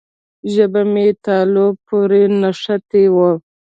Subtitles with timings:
[0.53, 3.31] ژبه مې تالو پورې نښتې وه.